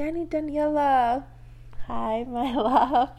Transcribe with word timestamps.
Danny 0.00 0.24
Daniela. 0.24 1.24
Hi, 1.86 2.24
my 2.26 2.54
love. 2.56 3.10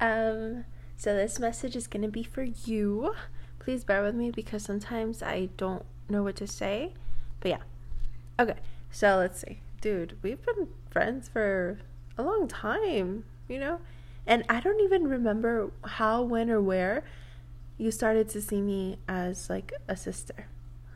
um, 0.00 0.64
so 0.96 1.14
this 1.14 1.38
message 1.38 1.76
is 1.76 1.86
gonna 1.86 2.08
be 2.08 2.22
for 2.22 2.42
you. 2.42 3.14
Please 3.58 3.84
bear 3.84 4.02
with 4.02 4.14
me 4.14 4.30
because 4.30 4.62
sometimes 4.62 5.22
I 5.22 5.50
don't 5.58 5.84
know 6.08 6.22
what 6.22 6.36
to 6.36 6.46
say. 6.46 6.94
But 7.40 7.50
yeah. 7.50 7.62
Okay, 8.40 8.56
so 8.90 9.18
let's 9.18 9.40
see. 9.40 9.58
Dude, 9.82 10.16
we've 10.22 10.42
been 10.42 10.68
friends 10.88 11.28
for 11.28 11.78
a 12.16 12.22
long 12.22 12.48
time, 12.48 13.24
you 13.46 13.58
know? 13.58 13.80
And 14.26 14.44
I 14.48 14.60
don't 14.60 14.80
even 14.80 15.06
remember 15.06 15.70
how, 15.84 16.22
when, 16.22 16.48
or 16.48 16.62
where 16.62 17.04
you 17.76 17.90
started 17.90 18.30
to 18.30 18.40
see 18.40 18.62
me 18.62 19.00
as 19.06 19.50
like 19.50 19.74
a 19.86 19.98
sister. 19.98 20.46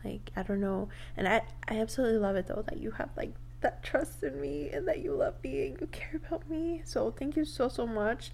Like, 0.02 0.30
I 0.34 0.42
don't 0.42 0.62
know. 0.62 0.88
And 1.14 1.28
I, 1.28 1.42
I 1.68 1.78
absolutely 1.78 2.20
love 2.20 2.36
it 2.36 2.46
though 2.46 2.64
that 2.66 2.78
you 2.78 2.92
have 2.92 3.10
like 3.18 3.34
that 3.62 3.82
trust 3.82 4.22
in 4.22 4.40
me 4.40 4.70
and 4.70 4.86
that 4.86 5.00
you 5.00 5.14
love 5.14 5.34
me 5.42 5.66
and 5.66 5.80
you 5.80 5.86
care 5.88 6.20
about 6.26 6.48
me. 6.48 6.82
So 6.84 7.10
thank 7.10 7.36
you 7.36 7.44
so, 7.44 7.68
so 7.68 7.86
much. 7.86 8.32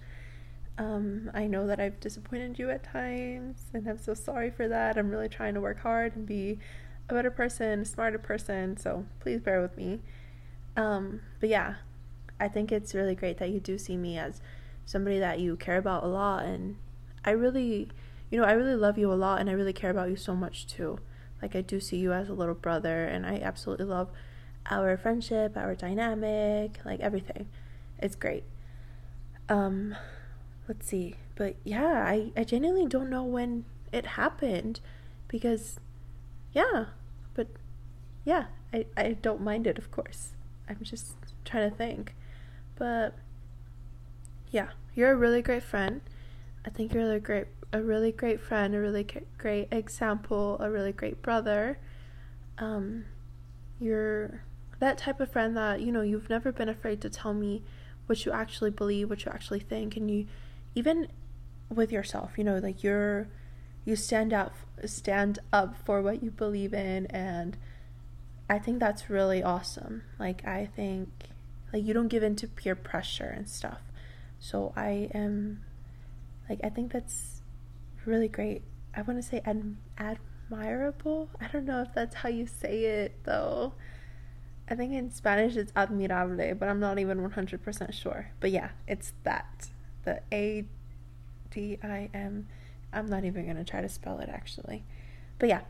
Um, 0.77 1.29
I 1.33 1.47
know 1.47 1.67
that 1.67 1.79
I've 1.79 1.99
disappointed 1.99 2.57
you 2.57 2.69
at 2.69 2.83
times 2.83 3.65
and 3.73 3.87
I'm 3.87 3.97
so 3.97 4.13
sorry 4.13 4.49
for 4.49 4.67
that. 4.67 4.97
I'm 4.97 5.09
really 5.09 5.29
trying 5.29 5.53
to 5.55 5.61
work 5.61 5.81
hard 5.81 6.15
and 6.15 6.25
be 6.25 6.59
a 7.09 7.13
better 7.13 7.31
person, 7.31 7.81
a 7.81 7.85
smarter 7.85 8.17
person. 8.17 8.77
So 8.77 9.05
please 9.19 9.41
bear 9.41 9.61
with 9.61 9.75
me. 9.75 9.99
Um, 10.77 11.21
but 11.39 11.49
yeah, 11.49 11.75
I 12.39 12.47
think 12.47 12.71
it's 12.71 12.95
really 12.95 13.15
great 13.15 13.37
that 13.39 13.49
you 13.49 13.59
do 13.59 13.77
see 13.77 13.97
me 13.97 14.17
as 14.17 14.41
somebody 14.85 15.19
that 15.19 15.39
you 15.39 15.57
care 15.57 15.77
about 15.77 16.03
a 16.03 16.07
lot. 16.07 16.45
And 16.45 16.77
I 17.25 17.31
really, 17.31 17.89
you 18.31 18.39
know, 18.39 18.45
I 18.45 18.53
really 18.53 18.75
love 18.75 18.97
you 18.97 19.11
a 19.11 19.15
lot 19.15 19.41
and 19.41 19.49
I 19.49 19.53
really 19.53 19.73
care 19.73 19.91
about 19.91 20.09
you 20.09 20.15
so 20.15 20.35
much 20.35 20.65
too. 20.65 20.99
Like, 21.41 21.55
I 21.55 21.61
do 21.61 21.79
see 21.79 21.97
you 21.97 22.11
as 22.11 22.29
a 22.29 22.33
little 22.33 22.55
brother 22.55 23.05
and 23.05 23.25
I 23.25 23.39
absolutely 23.39 23.85
love 23.85 24.09
our 24.67 24.97
friendship, 24.97 25.57
our 25.57 25.75
dynamic, 25.75 26.79
like 26.85 26.99
everything. 26.99 27.47
It's 27.97 28.15
great. 28.15 28.43
Um, 29.47 29.95
let's 30.67 30.87
see. 30.87 31.15
But 31.35 31.55
yeah, 31.63 32.03
I, 32.05 32.31
I 32.35 32.43
genuinely 32.43 32.87
don't 32.87 33.09
know 33.09 33.23
when 33.23 33.65
it 33.91 34.05
happened 34.05 34.79
because, 35.27 35.79
yeah, 36.53 36.85
but 37.33 37.47
yeah, 38.25 38.45
I, 38.73 38.85
I 38.95 39.13
don't 39.13 39.41
mind 39.41 39.67
it, 39.67 39.77
of 39.77 39.91
course. 39.91 40.33
I'm 40.67 40.79
just 40.81 41.15
trying 41.45 41.69
to 41.69 41.75
think. 41.75 42.15
But 42.75 43.15
yeah, 44.51 44.69
you're 44.93 45.11
a 45.11 45.15
really 45.15 45.41
great 45.41 45.63
friend. 45.63 46.01
I 46.65 46.69
think 46.69 46.93
you're 46.93 47.11
a 47.11 47.19
great 47.19 47.47
a 47.71 47.81
really 47.81 48.11
great 48.11 48.39
friend, 48.39 48.73
a 48.73 48.79
really 48.79 49.05
great 49.37 49.67
example, 49.71 50.57
a 50.59 50.69
really 50.69 50.91
great 50.91 51.21
brother. 51.21 51.77
Um, 52.57 53.05
you're 53.79 54.41
that 54.79 54.97
type 54.97 55.19
of 55.19 55.31
friend 55.31 55.55
that 55.57 55.81
you 55.81 55.91
know 55.91 56.01
you've 56.01 56.29
never 56.29 56.51
been 56.51 56.69
afraid 56.69 57.01
to 57.01 57.09
tell 57.09 57.33
me 57.33 57.63
what 58.07 58.25
you 58.25 58.31
actually 58.31 58.71
believe, 58.71 59.09
what 59.09 59.25
you 59.25 59.31
actually 59.31 59.59
think, 59.59 59.95
and 59.95 60.09
you 60.09 60.25
even 60.75 61.07
with 61.69 61.91
yourself, 61.91 62.31
you 62.37 62.43
know, 62.43 62.57
like 62.57 62.83
you're 62.83 63.27
you 63.85 63.95
stand 63.95 64.33
up 64.33 64.55
stand 64.85 65.39
up 65.51 65.75
for 65.85 66.01
what 66.01 66.23
you 66.23 66.31
believe 66.31 66.73
in 66.73 67.05
and 67.07 67.57
I 68.49 68.57
think 68.57 68.79
that's 68.79 69.09
really 69.09 69.43
awesome. 69.43 70.03
Like 70.17 70.45
I 70.45 70.67
think 70.75 71.09
like 71.71 71.83
you 71.83 71.93
don't 71.93 72.07
give 72.07 72.23
in 72.23 72.35
to 72.37 72.47
peer 72.47 72.75
pressure 72.75 73.31
and 73.35 73.47
stuff. 73.47 73.81
So 74.39 74.73
I 74.75 75.09
am 75.13 75.61
like 76.49 76.59
I 76.63 76.69
think 76.69 76.91
that's 76.91 77.41
really 78.05 78.27
great. 78.27 78.63
I 78.95 79.03
want 79.03 79.21
to 79.21 79.27
say 79.27 79.41
ad- 79.45 79.77
admirable. 79.97 81.29
I 81.39 81.47
don't 81.47 81.65
know 81.65 81.81
if 81.81 81.93
that's 81.93 82.15
how 82.15 82.29
you 82.29 82.47
say 82.47 82.85
it 82.85 83.23
though. 83.23 83.73
I 84.69 84.75
think 84.75 84.93
in 84.93 85.11
Spanish 85.11 85.55
it's 85.55 85.73
admirable, 85.75 86.55
but 86.55 86.69
I'm 86.69 86.79
not 86.79 86.99
even 86.99 87.27
100% 87.27 87.93
sure. 87.93 88.31
But 88.39 88.51
yeah, 88.51 88.69
it's 88.87 89.13
that. 89.23 89.69
The 90.03 90.21
A 90.31 90.65
D 91.49 91.79
I 91.83 92.09
M. 92.13 92.47
I'm 92.93 93.07
not 93.07 93.25
even 93.25 93.45
going 93.45 93.57
to 93.57 93.63
try 93.63 93.81
to 93.81 93.89
spell 93.89 94.19
it 94.19 94.29
actually. 94.29 94.83
But 95.39 95.49
yeah, 95.49 95.61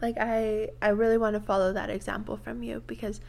like 0.00 0.16
I 0.18 0.70
I 0.80 0.90
really 0.90 1.18
want 1.18 1.34
to 1.34 1.40
follow 1.40 1.72
that 1.72 1.90
example 1.90 2.36
from 2.36 2.62
you 2.62 2.82
because 2.86 3.20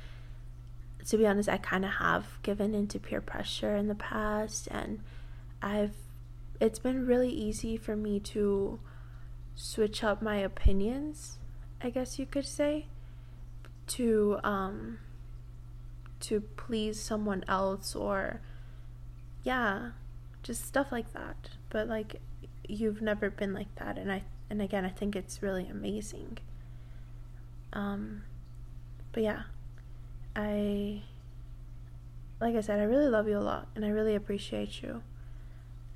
to 1.08 1.18
be 1.18 1.26
honest, 1.26 1.50
I 1.50 1.58
kind 1.58 1.86
of 1.86 1.92
have 1.92 2.42
given 2.44 2.76
into 2.76 3.00
peer 3.00 3.22
pressure 3.22 3.76
in 3.76 3.88
the 3.88 3.96
past 3.96 4.68
and 4.70 5.00
I've 5.62 5.96
it's 6.60 6.80
been 6.80 7.08
really 7.08 7.30
easy 7.30 7.78
for 7.78 7.96
me 7.96 8.20
to 8.20 8.80
switch 9.56 10.04
up 10.04 10.22
my 10.22 10.38
opinions, 10.38 11.38
I 11.82 11.90
guess 11.90 12.20
you 12.20 12.26
could 12.26 12.46
say, 12.46 12.88
to 13.90 14.40
um 14.44 15.00
to 16.22 16.42
please 16.42 17.00
someone 17.00 17.44
else 17.48 17.96
or 17.96 18.42
yeah, 19.44 19.92
just 20.44 20.66
stuff 20.66 20.92
like 20.92 21.14
that. 21.14 21.50
But 21.70 21.88
like 21.88 22.22
you've 22.68 23.02
never 23.02 23.30
been 23.30 23.54
like 23.54 23.74
that 23.76 23.98
and 23.98 24.12
I 24.12 24.24
and 24.50 24.62
again, 24.62 24.84
I 24.84 24.90
think 24.90 25.16
it's 25.16 25.44
really 25.44 25.68
amazing. 25.68 26.40
Um, 27.72 28.24
but 29.12 29.22
yeah, 29.22 29.44
I, 30.36 31.04
like 32.42 32.56
I 32.56 32.62
said, 32.62 32.80
I 32.80 32.84
really 32.84 33.10
love 33.10 33.28
you 33.28 33.38
a 33.38 33.40
lot 33.40 33.68
and 33.76 33.86
I 33.86 33.90
really 33.90 34.16
appreciate 34.16 34.82
you. 34.82 35.04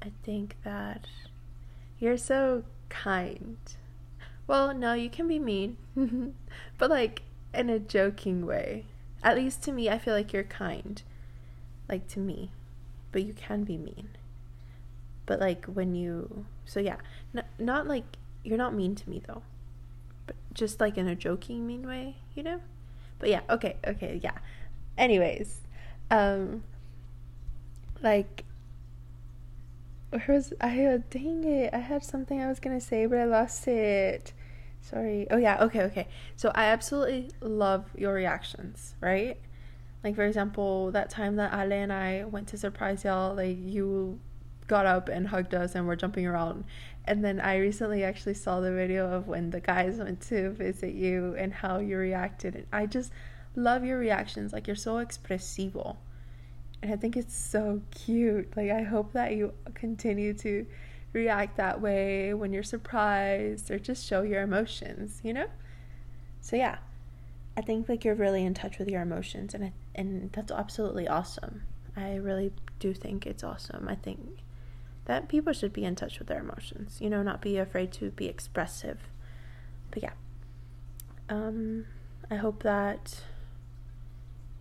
I 0.02 0.12
think 0.24 0.58
that 0.64 1.08
you're 1.98 2.18
so 2.18 2.64
kind. 2.90 3.58
Well, 4.46 4.74
no, 4.74 4.94
you 4.94 5.10
can 5.10 5.28
be 5.28 5.40
mean, 5.40 5.78
but 6.78 6.90
like 6.92 7.24
in 7.53 7.69
a 7.69 7.80
joking 7.80 8.46
way. 8.46 8.86
At 9.24 9.38
least 9.38 9.62
to 9.64 9.72
me, 9.72 9.90
I 9.90 9.97
feel 9.97 10.14
like 10.14 10.34
you're 10.34 10.44
kind. 10.44 11.02
Like 11.90 12.08
to 12.09 12.19
me, 12.19 12.52
but 13.12 13.24
you 13.24 13.34
can 13.34 13.64
be 13.64 13.78
mean. 13.78 14.09
But 15.25 15.40
like 15.40 15.66
when 15.66 15.96
you, 15.96 16.46
so 16.66 16.80
yeah, 16.80 16.97
n- 17.36 17.46
not 17.59 17.88
like 17.88 18.06
you're 18.44 18.58
not 18.58 18.74
mean 18.74 18.96
to 18.96 19.09
me 19.09 19.22
though 19.25 19.42
but 20.25 20.36
just 20.53 20.80
like 20.80 20.97
in 20.97 21.08
a 21.08 21.16
joking 21.16 21.66
mean 21.66 21.88
way, 21.88 22.16
you 22.36 22.44
know? 22.44 22.59
But 23.19 23.30
yeah, 23.30 23.42
okay, 23.50 23.78
okay, 23.86 24.19
yeah. 24.24 24.38
Anyways, 24.97 25.62
um 26.12 26.63
like 28.02 28.44
where 30.09 30.25
was 30.28 30.53
I 30.62 30.86
uh, 30.86 31.00
dang 31.09 31.44
it, 31.44 31.74
I 31.74 31.80
had 31.80 32.03
something 32.03 32.42
I 32.42 32.47
was 32.47 32.59
gonna 32.59 32.81
say 32.81 33.06
but 33.06 33.18
I 33.18 33.25
lost 33.25 33.68
it. 33.68 34.34
Sorry. 34.84 35.28
Oh 35.32 35.38
yeah, 35.38 35.64
okay, 35.64 35.82
okay. 35.84 36.08
So 36.36 36.52
I 36.54 36.66
absolutely 36.66 37.32
love 37.42 37.86
your 37.98 38.14
reactions, 38.14 38.96
right? 39.02 39.40
Like 40.04 40.16
for 40.16 40.26
example, 40.26 40.92
that 40.92 41.10
time 41.10 41.38
that 41.38 41.54
Ale 41.54 41.72
and 41.72 41.92
I 41.92 42.26
went 42.26 42.48
to 42.50 42.58
surprise 42.58 43.04
y'all, 43.04 43.34
like 43.34 43.58
you 43.60 44.20
got 44.68 44.86
up 44.86 45.10
and 45.10 45.28
hugged 45.28 45.54
us 45.54 45.76
and 45.76 45.88
were 45.88 45.96
jumping 45.96 46.26
around 46.26 46.64
and 47.06 47.24
then 47.24 47.42
I 47.42 47.58
recently 47.58 48.04
actually 48.04 48.36
saw 48.36 48.62
the 48.62 48.72
video 48.72 49.12
of 49.12 49.28
when 49.28 49.50
the 49.50 49.60
guys 49.60 49.98
went 49.98 50.22
to 50.28 50.52
visit 50.52 50.94
you 50.94 51.36
and 51.38 51.54
how 51.54 51.80
you 51.80 51.98
reacted. 51.98 52.56
And 52.56 52.66
I 52.72 52.86
just 52.86 53.12
love 53.56 53.84
your 53.84 54.00
reactions. 54.00 54.54
Like 54.54 54.68
you're 54.68 54.76
so 54.76 54.96
expressivo. 54.96 55.98
And 56.82 56.94
I 56.94 56.96
think 56.96 57.18
it's 57.18 57.36
so 57.36 57.82
cute. 57.92 58.56
Like 58.56 58.72
I 58.72 58.84
hope 58.84 59.12
that 59.14 59.36
you 59.36 59.54
continue 59.74 60.34
to 60.36 60.66
react 61.13 61.57
that 61.57 61.79
way 61.79 62.34
when 62.34 62.51
you're 62.51 62.63
surprised 62.63 63.72
or 63.72 63.79
just 63.79 64.06
show 64.06 64.24
your 64.24 64.41
emotions, 64.41 65.22
you 65.24 65.34
know? 65.34 65.47
So 66.41 66.56
yeah. 66.56 66.79
I 67.56 67.62
think 67.62 67.88
like 67.88 68.03
you're 68.03 68.16
really 68.16 68.44
in 68.44 68.56
touch 68.56 68.79
with 68.79 68.90
your 68.90 69.01
emotions 69.01 69.53
and 69.53 69.66
I, 69.66 69.74
and 69.94 70.31
that's 70.34 70.51
absolutely 70.51 71.07
awesome. 71.07 71.63
I 71.96 72.16
really 72.16 72.51
do 72.79 72.94
think 72.94 73.28
it's 73.28 73.44
awesome. 73.44 73.88
I 73.88 73.96
think 73.96 74.40
that 75.06 75.29
people 75.29 75.53
should 75.53 75.72
be 75.72 75.85
in 75.85 75.96
touch 75.96 76.18
with 76.18 76.28
their 76.28 76.40
emotions, 76.40 76.97
you 77.00 77.09
know, 77.09 77.22
not 77.22 77.41
be 77.41 77.57
afraid 77.57 77.91
to 77.94 78.09
be 78.09 78.28
expressive. 78.28 78.97
But 79.91 80.01
yeah. 80.01 80.13
Um 81.30 81.85
I 82.31 82.35
hope 82.35 82.63
that 82.63 83.22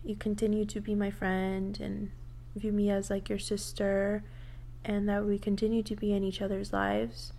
you 0.05 0.15
continue 0.15 0.65
to 0.65 0.79
be 0.79 0.93
my 0.93 1.09
friend 1.09 1.79
and 1.79 2.11
view 2.55 2.71
me 2.71 2.91
as 2.91 3.09
like 3.09 3.29
your 3.29 3.39
sister 3.39 4.23
and 4.85 5.07
that 5.07 5.25
we 5.25 5.37
continue 5.37 5.83
to 5.83 5.95
be 5.95 6.13
in 6.13 6.23
each 6.23 6.41
other's 6.41 6.73
lives. 6.73 7.33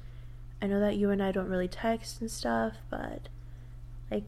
I 0.63 0.67
know 0.67 0.81
that 0.81 0.97
you 0.97 1.11
and 1.11 1.23
I 1.23 1.33
don't 1.33 1.49
really 1.49 1.69
text 1.69 2.21
and 2.21 2.31
stuff, 2.31 2.75
but 2.91 3.29
like 4.11 4.25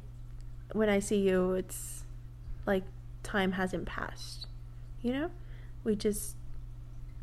when 0.72 0.88
I 0.88 0.98
see 0.98 1.20
you, 1.20 1.52
it's 1.52 2.04
like 2.66 2.84
time 3.22 3.52
hasn't 3.52 3.86
passed. 3.86 4.46
You 5.00 5.12
know? 5.12 5.30
We 5.84 5.94
just 5.96 6.36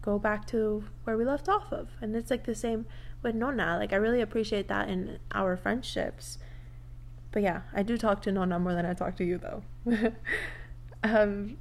go 0.02 0.18
back 0.18 0.48
to 0.48 0.84
where 1.04 1.18
we 1.18 1.26
left 1.26 1.48
off 1.48 1.72
of. 1.72 1.90
And 2.02 2.16
it's 2.16 2.32
like 2.32 2.46
the 2.46 2.56
same 2.56 2.86
with 3.22 3.36
Nona. 3.36 3.78
Like 3.78 3.94
I 3.94 3.98
really 3.98 4.22
appreciate 4.22 4.68
that 4.68 4.90
in 4.90 5.20
our 5.34 5.56
friendships. 5.56 6.38
But 7.32 7.44
yeah, 7.44 7.62
I 7.74 7.84
do 7.84 7.98
talk 7.98 8.22
to 8.24 8.32
Nona 8.32 8.60
more 8.60 8.74
than 8.74 8.86
I 8.86 8.94
talk 8.94 9.16
to 9.18 9.24
you 9.24 9.38
though. 9.38 9.64
um 11.04 11.58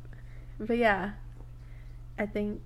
but 0.58 0.78
yeah. 0.78 1.12
I 2.18 2.26
think 2.26 2.60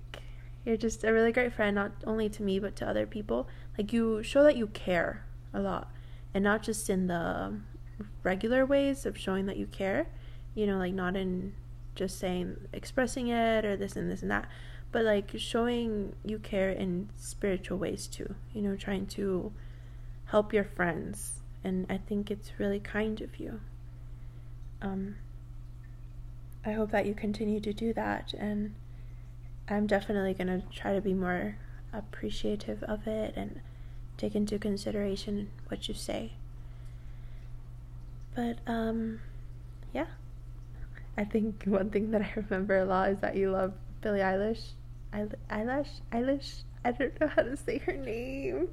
you're 0.67 0.77
just 0.77 1.03
a 1.03 1.13
really 1.13 1.31
great 1.31 1.53
friend 1.53 1.75
not 1.75 1.93
only 2.05 2.27
to 2.27 2.43
me 2.43 2.59
but 2.59 2.75
to 2.75 2.87
other 2.87 3.05
people. 3.05 3.47
Like 3.77 3.93
you 3.93 4.21
show 4.21 4.43
that 4.43 4.57
you 4.57 4.67
care 4.67 5.25
a 5.53 5.61
lot 5.61 5.89
and 6.33 6.43
not 6.43 6.61
just 6.61 6.89
in 6.89 7.07
the 7.07 7.59
regular 8.21 8.65
ways 8.65 9.05
of 9.05 9.17
showing 9.17 9.45
that 9.45 9.57
you 9.57 9.65
care, 9.67 10.07
you 10.55 10.67
know, 10.67 10.77
like 10.77 10.93
not 10.93 11.15
in 11.15 11.53
just 11.95 12.19
saying 12.19 12.57
expressing 12.73 13.29
it 13.29 13.65
or 13.65 13.75
this 13.77 13.95
and 13.95 14.11
this 14.11 14.21
and 14.21 14.29
that 14.29 14.47
but 14.91 15.03
like 15.03 15.31
showing 15.37 16.15
you 16.23 16.39
care 16.39 16.69
in 16.69 17.09
spiritual 17.17 17.77
ways 17.77 18.07
too 18.07 18.35
you 18.53 18.61
know 18.61 18.75
trying 18.75 19.05
to 19.05 19.51
help 20.25 20.53
your 20.53 20.63
friends 20.63 21.41
and 21.63 21.85
i 21.89 21.97
think 21.97 22.29
it's 22.29 22.51
really 22.59 22.79
kind 22.79 23.19
of 23.19 23.39
you 23.39 23.59
um 24.81 25.15
i 26.65 26.71
hope 26.71 26.91
that 26.91 27.05
you 27.05 27.13
continue 27.13 27.59
to 27.59 27.73
do 27.73 27.91
that 27.93 28.33
and 28.37 28.73
i'm 29.69 29.87
definitely 29.87 30.33
going 30.33 30.47
to 30.47 30.61
try 30.75 30.93
to 30.93 31.01
be 31.01 31.13
more 31.13 31.57
appreciative 31.93 32.83
of 32.83 33.07
it 33.07 33.33
and 33.35 33.61
take 34.17 34.35
into 34.35 34.57
consideration 34.57 35.49
what 35.67 35.87
you 35.87 35.93
say 35.93 36.33
but 38.35 38.57
um 38.67 39.19
yeah 39.93 40.07
I 41.17 41.25
think 41.25 41.63
one 41.65 41.89
thing 41.89 42.11
that 42.11 42.21
I 42.21 42.31
remember 42.35 42.77
a 42.77 42.85
lot 42.85 43.09
is 43.09 43.19
that 43.19 43.35
you 43.35 43.51
love 43.51 43.73
Billie 44.01 44.19
Eilish. 44.19 44.69
Eilish? 45.13 46.01
Eilish? 46.11 46.61
I 46.85 46.91
don't 46.91 47.19
know 47.19 47.27
how 47.27 47.41
to 47.41 47.57
say 47.57 47.79
her 47.79 47.93
name. 47.93 48.69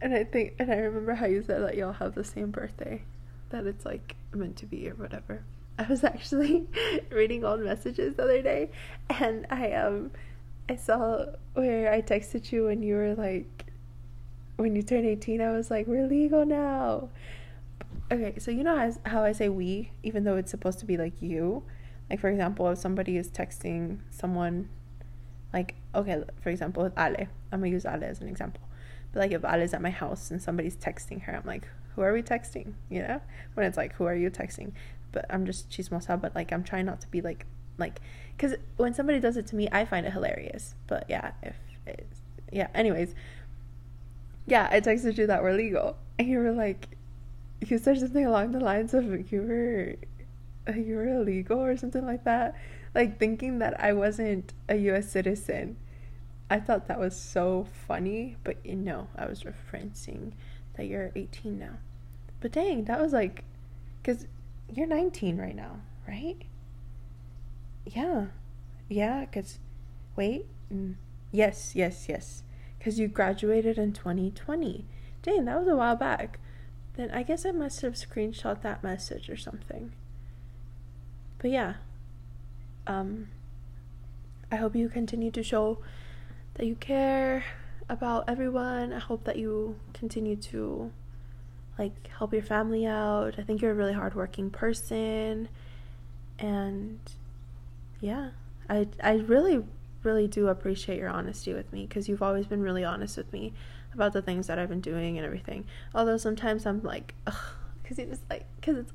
And 0.00 0.14
I 0.14 0.24
think, 0.24 0.54
and 0.58 0.72
I 0.72 0.76
remember 0.76 1.14
how 1.14 1.26
you 1.26 1.42
said 1.42 1.62
that 1.62 1.76
y'all 1.76 1.92
have 1.92 2.14
the 2.14 2.24
same 2.24 2.50
birthday, 2.50 3.02
that 3.50 3.66
it's 3.66 3.84
like 3.84 4.16
meant 4.32 4.56
to 4.56 4.66
be 4.66 4.88
or 4.88 4.94
whatever. 4.94 5.44
I 5.80 5.86
was 5.88 6.04
actually 6.04 6.66
reading 7.10 7.42
old 7.42 7.60
messages 7.60 8.16
the 8.16 8.24
other 8.24 8.42
day, 8.42 8.70
and 9.08 9.46
I 9.48 9.72
um, 9.72 10.10
I 10.68 10.76
saw 10.76 11.24
where 11.54 11.90
I 11.90 12.02
texted 12.02 12.52
you 12.52 12.66
when 12.66 12.82
you 12.82 12.96
were 12.96 13.14
like, 13.14 13.64
when 14.56 14.76
you 14.76 14.82
turned 14.82 15.06
eighteen. 15.06 15.40
I 15.40 15.52
was 15.52 15.70
like, 15.70 15.86
we're 15.86 16.06
legal 16.06 16.44
now, 16.44 17.08
okay, 18.12 18.38
so 18.38 18.50
you 18.50 18.62
know 18.62 18.92
how 19.06 19.24
I 19.24 19.32
say 19.32 19.48
we, 19.48 19.92
even 20.02 20.24
though 20.24 20.36
it's 20.36 20.50
supposed 20.50 20.78
to 20.80 20.84
be 20.84 20.98
like 20.98 21.22
you. 21.22 21.62
Like 22.10 22.20
for 22.20 22.28
example, 22.28 22.68
if 22.68 22.78
somebody 22.78 23.16
is 23.16 23.30
texting 23.30 24.00
someone, 24.10 24.68
like 25.54 25.76
okay, 25.94 26.24
for 26.42 26.50
example, 26.50 26.82
with 26.82 26.98
Ale, 26.98 27.26
I'm 27.52 27.60
gonna 27.60 27.68
use 27.68 27.86
Ale 27.86 28.04
as 28.04 28.20
an 28.20 28.28
example. 28.28 28.62
But 29.12 29.20
like 29.20 29.32
if 29.32 29.44
Ale's 29.44 29.72
at 29.72 29.80
my 29.80 29.90
house 29.90 30.30
and 30.30 30.42
somebody's 30.42 30.76
texting 30.76 31.22
her, 31.22 31.36
I'm 31.36 31.46
like, 31.46 31.66
who 32.00 32.06
are 32.06 32.14
we 32.14 32.22
texting? 32.22 32.72
You 32.88 33.02
know, 33.02 33.20
when 33.52 33.66
it's 33.66 33.76
like, 33.76 33.92
who 33.94 34.04
are 34.04 34.14
you 34.14 34.30
texting? 34.30 34.72
But 35.12 35.26
I'm 35.28 35.44
just 35.44 35.68
chismosa. 35.68 36.18
But 36.18 36.34
like 36.34 36.50
I'm 36.50 36.64
trying 36.64 36.86
not 36.86 37.02
to 37.02 37.08
be 37.08 37.20
like 37.20 37.44
like 37.76 38.00
because 38.34 38.54
when 38.78 38.94
somebody 38.94 39.20
does 39.20 39.36
it 39.36 39.46
to 39.48 39.56
me, 39.56 39.68
I 39.70 39.84
find 39.84 40.06
it 40.06 40.12
hilarious. 40.14 40.74
But 40.86 41.04
yeah, 41.10 41.32
if 41.42 41.56
it's, 41.86 42.20
yeah, 42.50 42.68
anyways, 42.74 43.14
yeah, 44.46 44.66
I 44.70 44.80
texted 44.80 45.18
you 45.18 45.26
that 45.26 45.42
we're 45.42 45.52
legal, 45.52 45.98
and 46.18 46.26
you 46.26 46.38
were 46.38 46.52
like 46.52 46.96
you 47.60 47.76
said 47.76 47.98
something 48.00 48.24
along 48.24 48.52
the 48.52 48.60
lines 48.60 48.94
of 48.94 49.30
you 49.30 49.42
were 49.42 49.94
you 50.74 50.96
were 50.96 51.20
illegal 51.20 51.60
or 51.60 51.76
something 51.76 52.06
like 52.06 52.24
that 52.24 52.54
like 52.94 53.18
thinking 53.18 53.58
that 53.58 53.78
i 53.78 53.92
wasn't 53.92 54.54
a 54.70 54.76
us 54.76 55.10
citizen 55.10 55.76
i 56.48 56.58
thought 56.58 56.88
that 56.88 56.98
was 56.98 57.14
so 57.14 57.66
funny 57.86 58.36
but 58.44 58.56
you 58.64 58.76
know 58.76 59.08
i 59.16 59.26
was 59.26 59.42
referencing 59.42 60.32
that 60.76 60.86
you're 60.86 61.12
18 61.14 61.58
now 61.58 61.76
but 62.40 62.52
dang 62.52 62.84
that 62.84 63.00
was 63.00 63.12
like 63.12 63.44
because 64.02 64.26
you're 64.72 64.86
19 64.86 65.36
right 65.38 65.56
now 65.56 65.80
right? 66.08 66.36
Yeah. 67.84 68.26
Yeah 68.88 69.24
because 69.24 69.58
wait 70.16 70.46
mm, 70.72 70.94
yes 71.30 71.72
yes 71.74 72.06
yes. 72.08 72.42
Because 72.78 72.98
you 72.98 73.08
graduated 73.08 73.78
in 73.78 73.92
2020 73.92 74.84
dang 75.22 75.44
that 75.44 75.58
was 75.58 75.68
a 75.68 75.76
while 75.76 75.96
back. 75.96 76.38
Then 76.96 77.10
I 77.10 77.22
guess 77.22 77.46
I 77.46 77.52
must 77.52 77.80
have 77.82 77.94
screenshot 77.94 78.62
that 78.62 78.82
message 78.82 79.30
or 79.30 79.36
something. 79.36 79.92
But 81.38 81.50
yeah, 81.50 81.74
um, 82.86 83.28
I 84.52 84.56
hope 84.56 84.74
you 84.74 84.88
continue 84.88 85.30
to 85.30 85.42
show 85.42 85.78
that 86.54 86.66
you 86.66 86.74
care 86.74 87.44
about 87.88 88.24
everyone. 88.28 88.92
I 88.92 88.98
hope 88.98 89.24
that 89.24 89.36
you 89.36 89.76
continue 89.94 90.36
to 90.36 90.90
like 91.80 92.08
help 92.18 92.32
your 92.32 92.42
family 92.42 92.86
out. 92.86 93.36
I 93.38 93.42
think 93.42 93.62
you're 93.62 93.72
a 93.72 93.74
really 93.74 93.94
hardworking 93.94 94.50
person, 94.50 95.48
and 96.38 97.00
yeah, 98.00 98.30
I 98.68 98.86
I 99.02 99.14
really 99.14 99.64
really 100.02 100.28
do 100.28 100.48
appreciate 100.48 100.98
your 100.98 101.08
honesty 101.08 101.52
with 101.54 101.72
me 101.72 101.86
because 101.86 102.08
you've 102.08 102.22
always 102.22 102.46
been 102.46 102.62
really 102.62 102.84
honest 102.84 103.16
with 103.16 103.32
me 103.32 103.52
about 103.94 104.12
the 104.12 104.22
things 104.22 104.46
that 104.46 104.58
I've 104.58 104.68
been 104.68 104.80
doing 104.80 105.16
and 105.16 105.26
everything. 105.26 105.64
Although 105.94 106.16
sometimes 106.16 106.66
I'm 106.66 106.82
like, 106.82 107.14
because 107.82 107.96
just 107.96 108.22
like, 108.30 108.46
because 108.56 108.76
it's, 108.78 108.92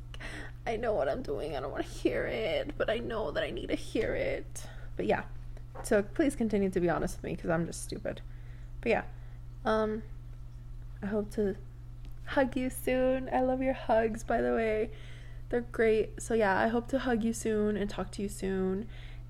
I 0.66 0.78
know 0.78 0.94
what 0.94 1.10
I'm 1.10 1.22
doing. 1.22 1.56
I 1.56 1.60
don't 1.60 1.72
want 1.72 1.86
to 1.86 1.92
hear 1.92 2.26
it, 2.26 2.74
but 2.78 2.90
I 2.90 2.98
know 2.98 3.32
that 3.32 3.44
I 3.44 3.52
need 3.52 3.70
to 3.70 3.76
hear 3.76 4.16
it. 4.16 4.66
But 4.96 5.06
yeah, 5.06 5.24
so 5.84 6.02
please 6.02 6.36
continue 6.36 6.70
to 6.70 6.80
be 6.80 6.90
honest 6.90 7.18
with 7.18 7.24
me 7.24 7.36
because 7.36 7.50
I'm 7.50 7.66
just 7.66 7.84
stupid. 7.84 8.22
But 8.82 8.90
yeah, 8.90 9.04
um, 9.66 10.04
I 11.04 11.08
hope 11.08 11.32
to 11.32 11.56
hug 12.26 12.56
you 12.56 12.70
soon. 12.70 13.30
I 13.32 13.42
love 13.42 13.62
your 13.62 13.74
hugs, 13.74 14.24
by 14.24 14.42
the 14.42 14.54
way. 14.54 14.92
They're 15.50 15.62
great. 15.62 16.22
So 16.22 16.34
yeah, 16.34 16.58
I 16.58 16.68
hope 16.68 16.88
to 16.90 17.00
hug 17.00 17.24
you 17.24 17.34
soon 17.34 17.78
and 17.78 17.90
talk 17.90 18.12
to 18.14 18.22
you 18.22 18.30
soon. 18.30 18.88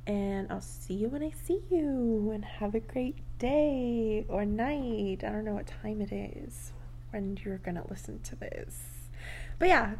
And 0.07 0.51
I'll 0.51 0.61
see 0.61 0.93
you 0.93 1.09
when 1.09 1.23
I 1.23 1.31
see 1.31 1.61
you. 1.69 2.31
And 2.33 2.45
have 2.45 2.75
a 2.75 2.79
great 2.79 3.17
day 3.39 4.25
or 4.27 4.45
night. 4.45 5.23
I 5.23 5.31
don't 5.31 5.45
know 5.45 5.53
what 5.53 5.67
time 5.67 6.01
it 6.01 6.11
is 6.11 6.71
when 7.11 7.37
you're 7.43 7.57
going 7.57 7.75
to 7.75 7.85
listen 7.89 8.19
to 8.21 8.35
this. 8.35 8.81
But 9.59 9.69
yeah, 9.69 9.95